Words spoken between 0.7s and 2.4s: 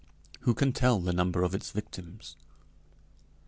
tell the number of its victims?"